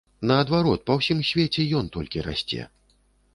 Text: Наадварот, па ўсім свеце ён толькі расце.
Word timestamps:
Наадварот, 0.29 0.83
па 0.87 0.95
ўсім 0.99 1.21
свеце 1.31 1.67
ён 1.81 1.93
толькі 1.97 2.25
расце. 2.29 2.61